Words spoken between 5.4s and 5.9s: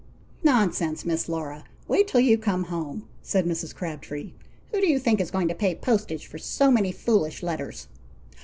to pay